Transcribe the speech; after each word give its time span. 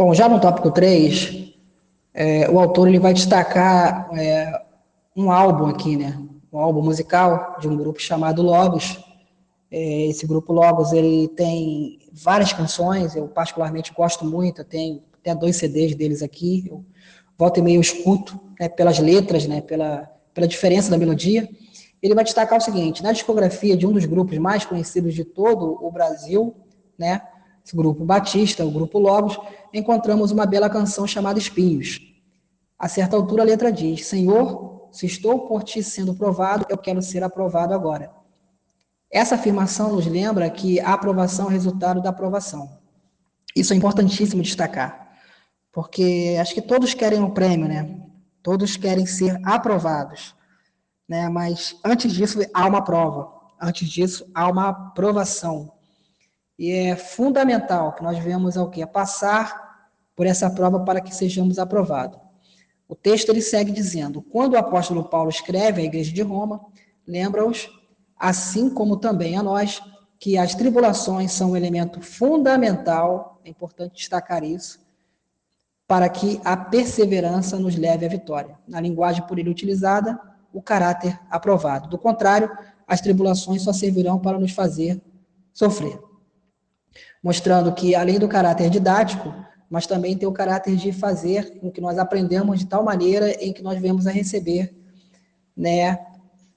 Bom, 0.00 0.14
já 0.14 0.30
no 0.30 0.40
tópico 0.40 0.70
3, 0.70 1.52
é, 2.14 2.48
o 2.48 2.58
autor 2.58 2.88
ele 2.88 2.98
vai 2.98 3.12
destacar 3.12 4.08
é, 4.18 4.50
um 5.14 5.30
álbum 5.30 5.66
aqui, 5.66 5.94
né? 5.94 6.18
Um 6.50 6.58
álbum 6.58 6.80
musical 6.80 7.58
de 7.60 7.68
um 7.68 7.76
grupo 7.76 8.00
chamado 8.00 8.40
Logos. 8.40 8.98
É, 9.70 10.06
esse 10.06 10.26
grupo 10.26 10.54
Logos 10.54 10.94
ele 10.94 11.28
tem 11.28 11.98
várias 12.14 12.50
canções, 12.50 13.14
eu 13.14 13.28
particularmente 13.28 13.92
gosto 13.92 14.24
muito, 14.24 14.62
eu 14.62 14.64
tenho 14.64 15.02
até 15.20 15.34
dois 15.34 15.56
CDs 15.56 15.94
deles 15.94 16.22
aqui, 16.22 16.64
eu 16.66 16.82
volta 17.36 17.60
e 17.60 17.62
meio 17.62 17.82
escuto, 17.82 18.40
né, 18.58 18.70
pelas 18.70 18.98
letras, 18.98 19.46
né, 19.46 19.60
pela, 19.60 20.10
pela 20.32 20.48
diferença 20.48 20.90
da 20.90 20.96
melodia. 20.96 21.46
Ele 22.00 22.14
vai 22.14 22.24
destacar 22.24 22.58
o 22.58 22.62
seguinte, 22.62 23.02
na 23.02 23.12
discografia 23.12 23.76
de 23.76 23.86
um 23.86 23.92
dos 23.92 24.06
grupos 24.06 24.38
mais 24.38 24.64
conhecidos 24.64 25.12
de 25.12 25.26
todo 25.26 25.78
o 25.84 25.92
Brasil, 25.92 26.56
né, 26.98 27.20
esse 27.64 27.76
grupo 27.76 28.04
Batista, 28.04 28.64
o 28.64 28.70
grupo 28.70 28.98
Logos, 28.98 29.38
encontramos 29.72 30.30
uma 30.30 30.46
bela 30.46 30.68
canção 30.68 31.06
chamada 31.06 31.38
Espinhos. 31.38 32.00
A 32.78 32.88
certa 32.88 33.16
altura 33.16 33.42
a 33.42 33.46
letra 33.46 33.70
diz, 33.70 34.06
Senhor, 34.06 34.88
se 34.90 35.06
estou 35.06 35.46
por 35.46 35.62
ti 35.62 35.82
sendo 35.82 36.14
provado, 36.14 36.66
eu 36.68 36.78
quero 36.78 37.02
ser 37.02 37.22
aprovado 37.22 37.74
agora. 37.74 38.10
Essa 39.10 39.34
afirmação 39.34 39.92
nos 39.92 40.06
lembra 40.06 40.48
que 40.48 40.80
a 40.80 40.92
aprovação 40.92 41.48
é 41.48 41.52
resultado 41.52 42.00
da 42.00 42.10
aprovação. 42.10 42.78
Isso 43.54 43.72
é 43.72 43.76
importantíssimo 43.76 44.42
destacar, 44.42 45.12
porque 45.72 46.36
acho 46.40 46.54
que 46.54 46.62
todos 46.62 46.94
querem 46.94 47.20
o 47.20 47.26
um 47.26 47.30
prêmio, 47.30 47.66
né? 47.66 48.00
Todos 48.42 48.76
querem 48.76 49.04
ser 49.06 49.40
aprovados, 49.44 50.34
né? 51.08 51.28
Mas 51.28 51.76
antes 51.84 52.12
disso 52.12 52.38
há 52.54 52.66
uma 52.66 52.82
prova, 52.82 53.32
antes 53.60 53.88
disso 53.88 54.24
há 54.32 54.48
uma 54.48 54.68
aprovação. 54.68 55.72
E 56.60 56.72
é 56.72 56.94
fundamental 56.94 57.94
que 57.94 58.02
nós 58.02 58.18
venhamos 58.18 58.54
ao 58.54 58.68
que? 58.68 58.82
A 58.82 58.86
passar 58.86 59.88
por 60.14 60.26
essa 60.26 60.50
prova 60.50 60.80
para 60.80 61.00
que 61.00 61.14
sejamos 61.14 61.58
aprovados. 61.58 62.20
O 62.86 62.94
texto 62.94 63.30
ele 63.30 63.40
segue 63.40 63.72
dizendo: 63.72 64.20
quando 64.20 64.52
o 64.52 64.58
apóstolo 64.58 65.04
Paulo 65.04 65.30
escreve 65.30 65.80
à 65.80 65.84
igreja 65.86 66.12
de 66.12 66.20
Roma, 66.20 66.60
lembra-os, 67.06 67.66
assim 68.14 68.68
como 68.68 68.98
também 68.98 69.38
a 69.38 69.42
nós, 69.42 69.82
que 70.18 70.36
as 70.36 70.54
tribulações 70.54 71.32
são 71.32 71.52
um 71.52 71.56
elemento 71.56 72.02
fundamental, 72.02 73.40
é 73.42 73.48
importante 73.48 73.94
destacar 73.94 74.44
isso, 74.44 74.80
para 75.88 76.10
que 76.10 76.42
a 76.44 76.58
perseverança 76.58 77.58
nos 77.58 77.74
leve 77.74 78.04
à 78.04 78.08
vitória. 78.10 78.58
Na 78.68 78.82
linguagem 78.82 79.26
por 79.26 79.38
ele 79.38 79.48
utilizada, 79.48 80.20
o 80.52 80.60
caráter 80.60 81.18
aprovado. 81.30 81.88
Do 81.88 81.96
contrário, 81.96 82.50
as 82.86 83.00
tribulações 83.00 83.62
só 83.62 83.72
servirão 83.72 84.18
para 84.18 84.38
nos 84.38 84.52
fazer 84.52 85.00
sofrer. 85.54 86.09
Mostrando 87.22 87.72
que, 87.72 87.94
além 87.94 88.18
do 88.18 88.28
caráter 88.28 88.70
didático, 88.70 89.34
mas 89.70 89.86
também 89.86 90.16
tem 90.16 90.28
o 90.28 90.32
caráter 90.32 90.74
de 90.74 90.90
fazer 90.90 91.58
com 91.60 91.70
que 91.70 91.80
nós 91.80 91.96
aprendamos 91.96 92.58
de 92.58 92.66
tal 92.66 92.82
maneira 92.82 93.30
em 93.44 93.52
que 93.52 93.62
nós 93.62 93.80
venhamos 93.80 94.06
a 94.06 94.10
receber 94.10 94.74
né, 95.56 95.98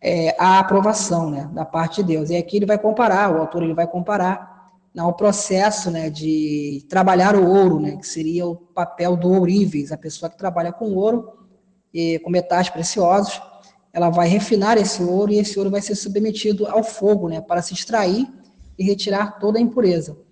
é, 0.00 0.36
a 0.38 0.58
aprovação 0.58 1.30
né, 1.30 1.50
da 1.54 1.64
parte 1.64 2.02
de 2.02 2.14
Deus. 2.14 2.28
E 2.28 2.36
aqui 2.36 2.58
ele 2.58 2.66
vai 2.66 2.78
comparar, 2.78 3.34
o 3.34 3.40
autor 3.40 3.62
ele 3.62 3.72
vai 3.72 3.86
comparar 3.86 4.68
né, 4.94 5.02
o 5.02 5.12
processo 5.14 5.90
né, 5.90 6.10
de 6.10 6.84
trabalhar 6.88 7.34
o 7.34 7.48
ouro, 7.48 7.80
né, 7.80 7.96
que 7.96 8.06
seria 8.06 8.46
o 8.46 8.54
papel 8.54 9.16
do 9.16 9.32
ouríveis, 9.32 9.90
a 9.90 9.96
pessoa 9.96 10.28
que 10.28 10.36
trabalha 10.36 10.72
com 10.72 10.94
ouro 10.94 11.32
e 11.94 12.18
com 12.18 12.30
metais 12.30 12.68
preciosos, 12.68 13.40
ela 13.90 14.10
vai 14.10 14.28
refinar 14.28 14.76
esse 14.76 15.02
ouro 15.02 15.32
e 15.32 15.38
esse 15.38 15.58
ouro 15.58 15.70
vai 15.70 15.80
ser 15.80 15.94
submetido 15.94 16.66
ao 16.66 16.84
fogo 16.84 17.28
né, 17.28 17.40
para 17.40 17.62
se 17.62 17.72
extrair 17.72 18.28
e 18.78 18.84
retirar 18.84 19.38
toda 19.38 19.58
a 19.58 19.62
impureza. 19.62 20.27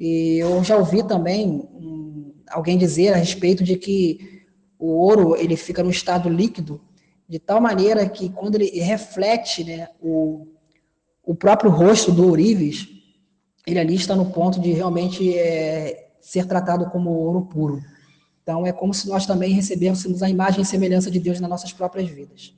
E 0.00 0.38
eu 0.38 0.64
já 0.64 0.78
ouvi 0.78 1.02
também 1.02 1.68
alguém 2.48 2.78
dizer 2.78 3.12
a 3.12 3.16
respeito 3.16 3.62
de 3.62 3.76
que 3.76 4.46
o 4.78 4.86
ouro 4.86 5.36
ele 5.36 5.56
fica 5.56 5.82
no 5.82 5.90
estado 5.90 6.26
líquido 6.30 6.80
de 7.28 7.38
tal 7.38 7.60
maneira 7.60 8.08
que 8.08 8.30
quando 8.30 8.54
ele 8.54 8.80
reflete 8.80 9.62
né, 9.62 9.88
o, 10.00 10.48
o 11.22 11.34
próprio 11.34 11.70
rosto 11.70 12.10
do 12.10 12.26
ourives, 12.26 12.88
ele 13.66 13.78
ali 13.78 13.94
está 13.94 14.16
no 14.16 14.32
ponto 14.32 14.58
de 14.58 14.72
realmente 14.72 15.38
é, 15.38 16.12
ser 16.18 16.46
tratado 16.46 16.88
como 16.88 17.10
ouro 17.10 17.42
puro. 17.42 17.82
Então 18.42 18.66
é 18.66 18.72
como 18.72 18.94
se 18.94 19.06
nós 19.06 19.26
também 19.26 19.52
recebêssemos 19.52 20.22
a 20.22 20.30
imagem 20.30 20.62
e 20.62 20.66
semelhança 20.66 21.10
de 21.10 21.20
Deus 21.20 21.38
nas 21.40 21.50
nossas 21.50 21.74
próprias 21.74 22.08
vidas. 22.08 22.54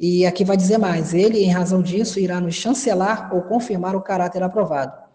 E 0.00 0.24
aqui 0.24 0.46
vai 0.46 0.56
dizer 0.56 0.78
mais: 0.78 1.12
ele, 1.12 1.44
em 1.44 1.50
razão 1.50 1.82
disso, 1.82 2.18
irá 2.18 2.40
nos 2.40 2.54
chancelar 2.54 3.32
ou 3.34 3.42
confirmar 3.42 3.94
o 3.94 4.02
caráter 4.02 4.42
aprovado 4.42 5.05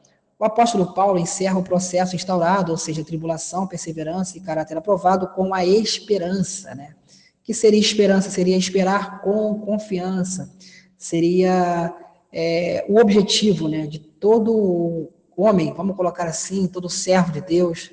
o 0.41 0.45
apóstolo 0.45 0.91
Paulo 0.91 1.19
encerra 1.19 1.59
o 1.59 1.63
processo 1.63 2.15
instaurado, 2.15 2.71
ou 2.71 2.77
seja, 2.77 3.05
tribulação, 3.05 3.67
perseverança 3.67 4.39
e 4.39 4.41
caráter 4.41 4.75
aprovado, 4.75 5.27
com 5.27 5.53
a 5.53 5.63
esperança, 5.63 6.73
né? 6.73 6.95
que 7.43 7.53
seria 7.53 7.79
esperança? 7.79 8.31
Seria 8.31 8.57
esperar 8.57 9.21
com 9.21 9.59
confiança, 9.59 10.51
seria 10.97 11.95
é, 12.33 12.83
o 12.89 12.99
objetivo 12.99 13.67
né, 13.67 13.85
de 13.85 13.99
todo 13.99 15.11
homem, 15.37 15.75
vamos 15.75 15.95
colocar 15.95 16.25
assim, 16.25 16.65
todo 16.65 16.89
servo 16.89 17.31
de 17.31 17.41
Deus, 17.41 17.91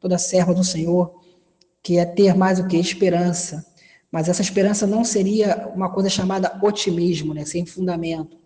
toda 0.00 0.16
serva 0.16 0.54
do 0.54 0.64
Senhor, 0.64 1.20
que 1.82 1.98
é 1.98 2.06
ter 2.06 2.34
mais 2.34 2.58
o 2.58 2.66
que? 2.66 2.78
Esperança. 2.78 3.62
Mas 4.10 4.26
essa 4.26 4.40
esperança 4.40 4.86
não 4.86 5.04
seria 5.04 5.70
uma 5.74 5.92
coisa 5.92 6.08
chamada 6.08 6.58
otimismo, 6.62 7.34
né, 7.34 7.44
sem 7.44 7.66
fundamento. 7.66 8.38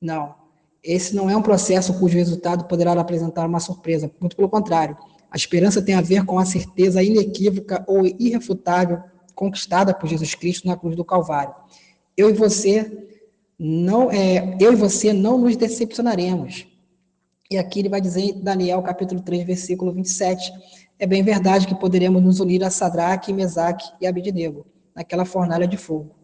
Não 0.00 0.44
esse 0.86 1.14
não 1.14 1.28
é 1.28 1.36
um 1.36 1.42
processo 1.42 1.98
cujo 1.98 2.16
resultado 2.16 2.64
poderá 2.64 2.92
apresentar 2.92 3.44
uma 3.44 3.58
surpresa, 3.60 4.10
muito 4.20 4.36
pelo 4.36 4.48
contrário. 4.48 4.96
A 5.30 5.36
esperança 5.36 5.82
tem 5.82 5.94
a 5.94 6.00
ver 6.00 6.24
com 6.24 6.38
a 6.38 6.46
certeza 6.46 7.02
inequívoca 7.02 7.84
ou 7.88 8.06
irrefutável 8.06 9.02
conquistada 9.34 9.92
por 9.92 10.08
Jesus 10.08 10.34
Cristo 10.34 10.66
na 10.66 10.76
cruz 10.76 10.96
do 10.96 11.04
Calvário. 11.04 11.54
Eu 12.16 12.30
e 12.30 12.32
você 12.32 13.08
não 13.58 14.10
é, 14.10 14.56
eu 14.60 14.72
e 14.72 14.76
você 14.76 15.12
não 15.12 15.36
nos 15.36 15.56
decepcionaremos. 15.56 16.66
E 17.50 17.58
aqui 17.58 17.80
ele 17.80 17.88
vai 17.88 18.00
dizer 18.00 18.22
em 18.22 18.40
Daniel 18.40 18.80
capítulo 18.82 19.20
3, 19.20 19.44
versículo 19.44 19.92
27, 19.92 20.50
é 20.98 21.06
bem 21.06 21.22
verdade 21.22 21.66
que 21.66 21.74
poderemos 21.74 22.22
nos 22.22 22.40
unir 22.40 22.64
a 22.64 22.70
Sadraque, 22.70 23.32
Mesaque 23.32 23.84
e 24.00 24.06
Abidnego, 24.06 24.66
naquela 24.94 25.24
fornalha 25.24 25.66
de 25.66 25.76
fogo. 25.76 26.15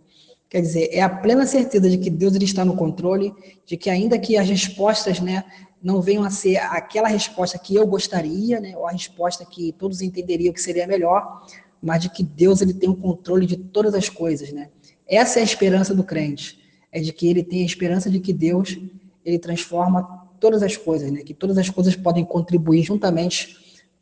Quer 0.52 0.60
dizer, 0.60 0.90
é 0.92 1.00
a 1.00 1.08
plena 1.08 1.46
certeza 1.46 1.88
de 1.88 1.96
que 1.96 2.10
Deus 2.10 2.34
ele 2.34 2.44
está 2.44 2.62
no 2.62 2.76
controle, 2.76 3.32
de 3.64 3.74
que 3.74 3.88
ainda 3.88 4.18
que 4.18 4.36
as 4.36 4.46
respostas 4.46 5.18
né, 5.18 5.44
não 5.82 6.02
venham 6.02 6.22
a 6.24 6.28
ser 6.28 6.58
aquela 6.58 7.08
resposta 7.08 7.58
que 7.58 7.74
eu 7.74 7.86
gostaria, 7.86 8.60
né, 8.60 8.76
ou 8.76 8.86
a 8.86 8.90
resposta 8.90 9.46
que 9.46 9.72
todos 9.72 10.02
entenderiam 10.02 10.52
que 10.52 10.60
seria 10.60 10.86
melhor, 10.86 11.46
mas 11.82 12.02
de 12.02 12.10
que 12.10 12.22
Deus 12.22 12.60
ele 12.60 12.74
tem 12.74 12.90
o 12.90 12.94
controle 12.94 13.46
de 13.46 13.56
todas 13.56 13.94
as 13.94 14.10
coisas. 14.10 14.52
Né? 14.52 14.68
Essa 15.08 15.38
é 15.38 15.40
a 15.40 15.44
esperança 15.46 15.94
do 15.94 16.04
crente, 16.04 16.58
é 16.92 17.00
de 17.00 17.14
que 17.14 17.26
ele 17.26 17.42
tem 17.42 17.62
a 17.62 17.66
esperança 17.66 18.10
de 18.10 18.20
que 18.20 18.34
Deus 18.34 18.78
ele 19.24 19.38
transforma 19.38 20.28
todas 20.38 20.62
as 20.62 20.76
coisas, 20.76 21.10
né? 21.10 21.22
que 21.22 21.32
todas 21.32 21.56
as 21.56 21.70
coisas 21.70 21.96
podem 21.96 22.26
contribuir 22.26 22.82
juntamente 22.82 23.56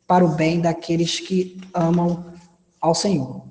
para 0.05 0.25
o 0.25 0.35
bem 0.35 0.59
daqueles 0.59 1.17
que 1.17 1.61
amam 1.73 2.25
ao 2.81 2.93
Senhor. 2.93 3.50